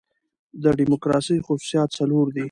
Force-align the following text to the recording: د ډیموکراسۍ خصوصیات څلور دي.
د 0.63 0.65
ډیموکراسۍ 0.79 1.37
خصوصیات 1.47 1.89
څلور 1.99 2.25
دي. 2.35 2.39